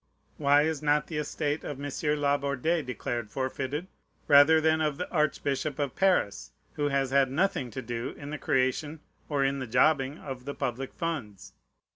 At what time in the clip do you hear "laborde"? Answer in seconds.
2.19-2.81